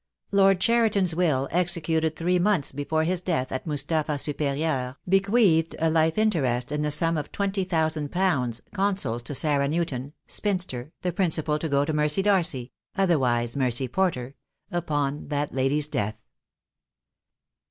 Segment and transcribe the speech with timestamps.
[0.31, 6.17] Lord Cheriton's will, executed three months before his death at Mustapha Superieure, bequeathed a life
[6.17, 8.11] in terest in the sum of £ 20,000
[8.73, 14.33] Consols to Sarah Newton, spinster, the principal to go to Mercy Darcy— otherwise Mercy Porter—
[14.71, 16.17] upon that lady's death.